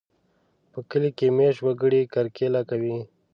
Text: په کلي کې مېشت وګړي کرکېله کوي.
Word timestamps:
په 0.71 0.79
کلي 0.89 1.09
کې 1.17 1.27
مېشت 1.37 1.59
وګړي 1.65 2.01
کرکېله 2.13 2.61
کوي. 2.69 2.97